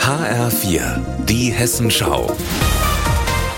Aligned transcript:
HR4, 0.00 1.00
die 1.26 1.52
Hessenschau. 1.52 2.34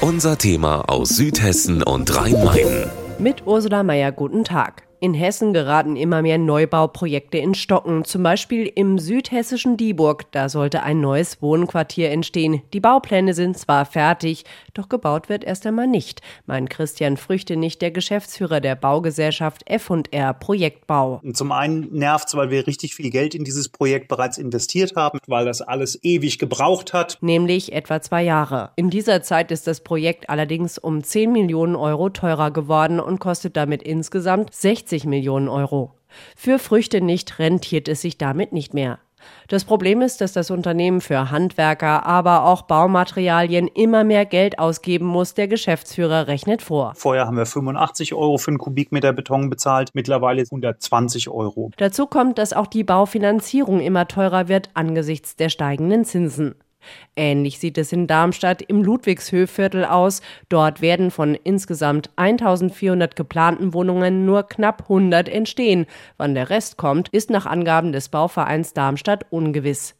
Unser 0.00 0.36
Thema 0.38 0.88
aus 0.88 1.10
Südhessen 1.10 1.82
und 1.82 2.14
Rhein-Main. 2.16 2.90
Mit 3.18 3.46
Ursula 3.46 3.82
Mayer, 3.82 4.10
guten 4.10 4.44
Tag. 4.44 4.82
In 5.02 5.14
Hessen 5.14 5.52
geraten 5.52 5.96
immer 5.96 6.22
mehr 6.22 6.38
Neubauprojekte 6.38 7.36
in 7.36 7.56
Stocken, 7.56 8.04
zum 8.04 8.22
Beispiel 8.22 8.70
im 8.72 9.00
südhessischen 9.00 9.76
Dieburg. 9.76 10.30
Da 10.30 10.48
sollte 10.48 10.84
ein 10.84 11.00
neues 11.00 11.42
Wohnquartier 11.42 12.12
entstehen. 12.12 12.62
Die 12.72 12.78
Baupläne 12.78 13.34
sind 13.34 13.58
zwar 13.58 13.84
fertig, 13.84 14.44
doch 14.74 14.88
gebaut 14.88 15.28
wird 15.28 15.42
erst 15.42 15.66
einmal 15.66 15.88
nicht, 15.88 16.20
meint 16.46 16.70
Christian 16.70 17.16
Früchte 17.16 17.56
nicht, 17.56 17.82
der 17.82 17.90
Geschäftsführer 17.90 18.60
der 18.60 18.76
Baugesellschaft 18.76 19.68
F&R 19.68 20.34
Projektbau. 20.34 21.20
Zum 21.32 21.50
einen 21.50 21.92
nervt 21.92 22.28
es, 22.28 22.36
weil 22.36 22.50
wir 22.50 22.68
richtig 22.68 22.94
viel 22.94 23.10
Geld 23.10 23.34
in 23.34 23.42
dieses 23.42 23.70
Projekt 23.70 24.06
bereits 24.06 24.38
investiert 24.38 24.94
haben, 24.94 25.18
weil 25.26 25.44
das 25.44 25.62
alles 25.62 25.98
ewig 26.04 26.38
gebraucht 26.38 26.92
hat. 26.92 27.18
Nämlich 27.22 27.72
etwa 27.72 28.00
zwei 28.00 28.22
Jahre. 28.22 28.70
In 28.76 28.88
dieser 28.88 29.20
Zeit 29.24 29.50
ist 29.50 29.66
das 29.66 29.80
Projekt 29.80 30.30
allerdings 30.30 30.78
um 30.78 31.02
10 31.02 31.32
Millionen 31.32 31.74
Euro 31.74 32.08
teurer 32.08 32.52
geworden 32.52 33.00
und 33.00 33.18
kostet 33.18 33.56
damit 33.56 33.82
insgesamt 33.82 34.54
60 34.54 34.91
60 34.92 35.06
Millionen 35.06 35.48
Euro. 35.48 35.94
Für 36.36 36.58
Früchte 36.58 37.00
nicht 37.00 37.38
rentiert 37.38 37.88
es 37.88 38.02
sich 38.02 38.18
damit 38.18 38.52
nicht 38.52 38.74
mehr. 38.74 38.98
Das 39.48 39.64
Problem 39.64 40.02
ist, 40.02 40.20
dass 40.20 40.32
das 40.32 40.50
Unternehmen 40.50 41.00
für 41.00 41.30
Handwerker, 41.30 42.04
aber 42.04 42.44
auch 42.44 42.62
Baumaterialien 42.62 43.68
immer 43.68 44.04
mehr 44.04 44.26
Geld 44.26 44.58
ausgeben 44.58 45.06
muss. 45.06 45.32
Der 45.32 45.48
Geschäftsführer 45.48 46.26
rechnet 46.26 46.60
vor. 46.60 46.92
Vorher 46.96 47.26
haben 47.26 47.36
wir 47.36 47.46
85 47.46 48.12
Euro 48.12 48.36
für 48.36 48.50
einen 48.50 48.58
Kubikmeter 48.58 49.12
Beton 49.14 49.48
bezahlt, 49.48 49.90
mittlerweile 49.94 50.42
120 50.42 51.30
Euro. 51.30 51.70
Dazu 51.78 52.06
kommt, 52.06 52.36
dass 52.36 52.52
auch 52.52 52.66
die 52.66 52.84
Baufinanzierung 52.84 53.80
immer 53.80 54.08
teurer 54.08 54.48
wird 54.48 54.70
angesichts 54.74 55.36
der 55.36 55.48
steigenden 55.48 56.04
Zinsen. 56.04 56.56
Ähnlich 57.16 57.58
sieht 57.58 57.78
es 57.78 57.92
in 57.92 58.06
Darmstadt 58.06 58.62
im 58.62 58.82
Ludwigshöfviertel 58.82 59.84
aus. 59.84 60.22
Dort 60.48 60.80
werden 60.80 61.10
von 61.10 61.34
insgesamt 61.34 62.10
1400 62.16 63.16
geplanten 63.16 63.74
Wohnungen 63.74 64.24
nur 64.24 64.44
knapp 64.44 64.82
100 64.82 65.28
entstehen. 65.28 65.86
Wann 66.16 66.34
der 66.34 66.50
Rest 66.50 66.76
kommt, 66.76 67.08
ist 67.08 67.30
nach 67.30 67.46
Angaben 67.46 67.92
des 67.92 68.08
Bauvereins 68.08 68.72
Darmstadt 68.72 69.26
ungewiss. 69.30 69.94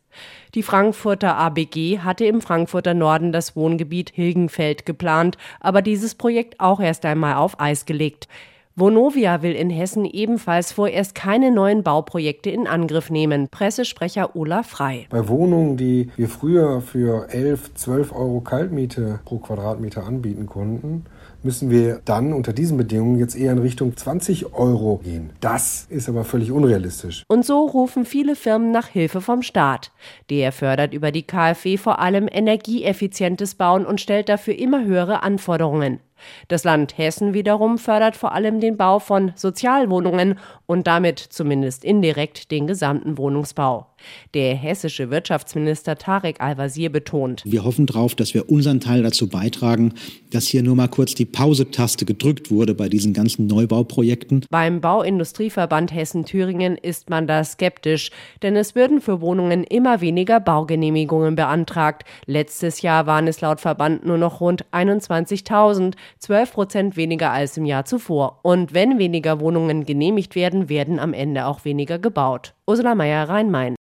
Die 0.55 0.63
Frankfurter 0.63 1.37
ABG 1.37 2.01
hatte 2.01 2.27
im 2.27 2.41
Frankfurter 2.41 2.95
Norden 2.95 3.33
das 3.33 3.57
Wohngebiet 3.57 4.11
Hilgenfeld 4.11 4.85
geplant, 4.85 5.39
aber 5.61 5.81
dieses 5.83 6.15
Projekt 6.15 6.61
auch 6.61 6.81
erst 6.81 7.07
einmal 7.07 7.37
auf 7.37 7.59
Eis 7.61 7.87
gelegt. 7.87 8.29
Vonovia 8.75 9.43
will 9.43 9.53
in 9.53 9.69
Hessen 9.69 10.07
ebenfalls 10.07 10.73
vorerst 10.73 11.15
keine 11.15 11.51
neuen 11.51 11.83
Bauprojekte 11.83 12.49
in 12.49 12.67
Angriff 12.67 13.11
nehmen. 13.11 13.49
Pressesprecher 13.51 14.35
Olaf 14.35 14.67
Frei. 14.67 15.07
Bei 15.11 15.29
Wohnungen, 15.29 15.77
die 15.77 16.09
wir 16.17 16.29
früher 16.31 16.81
für 16.81 17.29
11, 17.29 17.75
12 17.75 18.13
Euro 18.13 18.41
Kaltmiete 18.41 19.21
pro 19.27 19.39
Quadratmeter 19.39 20.07
anbieten 20.07 20.47
konnten, 20.47 21.05
müssen 21.43 21.71
wir 21.71 22.01
dann 22.07 22.33
unter 22.33 22.55
diesen 22.55 22.79
Bedingungen 22.79 23.19
jetzt 23.19 23.37
eher 23.37 23.53
in 23.53 23.59
Richtung 23.59 23.95
20 23.95 24.55
Euro 24.55 25.01
gehen. 25.05 25.31
Das 25.41 25.87
ist 25.91 26.09
aber 26.09 26.25
völlig 26.25 26.51
unrealistisch. 26.51 27.25
Und 27.29 27.45
so 27.45 27.67
rufen 27.67 28.07
viele 28.07 28.37
Firmen 28.37 28.71
nach 28.71 28.89
Hilfe 28.89 29.21
vom 29.21 29.43
Staat. 29.43 29.93
Der 30.31 30.51
fördert 30.51 30.95
über 30.95 31.13
die 31.13 31.25
KfW 31.25 31.77
vor 31.77 31.99
allem 31.99 32.27
energieeffizientes 32.31 33.55
Bauen 33.55 33.85
und 33.85 34.01
stellt 34.01 34.31
dafür 34.31 34.59
immer 34.59 34.85
höhere 34.85 35.23
Anforderungen. 35.23 36.01
Das 36.49 36.65
Land 36.65 36.99
Hessen 36.99 37.35
wiederum 37.35 37.79
fördert 37.79 38.17
vor 38.17 38.33
allem 38.33 38.61
den 38.61 38.77
Bau 38.77 38.99
von 38.99 39.33
Sozialwohnungen 39.37 40.39
und 40.67 40.87
damit 40.87 41.19
zumindest 41.19 41.85
indirekt 41.85 42.51
den 42.51 42.67
gesamten 42.67 43.19
Wohnungsbau. 43.19 43.87
Der 44.35 44.55
hessische 44.55 45.11
Wirtschaftsminister 45.11 45.97
Tarek 45.97 46.41
Al-Wazir 46.41 46.91
betont. 46.91 47.43
Wir 47.45 47.65
hoffen 47.65 47.87
darauf, 47.87 48.15
dass 48.15 48.35
wir 48.35 48.51
unseren 48.51 48.81
Teil 48.81 49.03
dazu 49.03 49.29
beitragen, 49.29 49.95
dass 50.31 50.47
hier 50.47 50.63
nur 50.63 50.77
mal 50.77 50.89
kurz 50.89 51.15
die 51.15 51.25
Pause-Taste 51.25 52.05
gedrückt 52.05 52.51
wurde 52.51 52.75
bei 52.75 52.89
diesen 52.89 53.13
ganzen 53.13 53.47
Neubauprojekten. 53.47 54.45
Beim 54.51 54.81
Bauindustrieverband 54.81 55.93
Hessen-Thüringen 55.93 56.77
ist 56.77 57.11
man 57.11 57.27
da 57.27 57.45
skeptisch, 57.45 58.11
denn 58.43 58.57
es 58.57 58.75
würden 58.75 59.01
für 59.01 59.21
Wohnungen 59.21 59.65
immer 59.65 60.01
weniger 60.01 60.41
Baugenehmigungen 60.41 61.35
beantragt. 61.35 62.05
Letztes 62.27 62.83
Jahr 62.83 63.07
waren 63.07 63.27
es 63.27 63.41
laut 63.41 63.61
Verband 63.61 64.05
nur 64.05 64.19
noch 64.19 64.41
rund 64.41 64.65
21.000, 64.73 65.95
12 66.19 66.53
Prozent 66.53 66.97
weniger 66.97 67.31
als 67.31 67.57
im 67.57 67.65
Jahr 67.65 67.85
zuvor. 67.85 68.41
Und 68.43 68.75
wenn 68.75 68.99
weniger 68.99 69.41
Wohnungen 69.41 69.85
genehmigt 69.85 70.35
werden, 70.35 70.69
werden 70.69 70.99
am 70.99 71.13
Ende 71.13 71.47
auch 71.47 71.65
weniger 71.65 71.99
gebaut. 71.99 72.55
Ursula 72.67 72.95
Mayer, 72.95 73.29
Rhein-Main. 73.29 73.77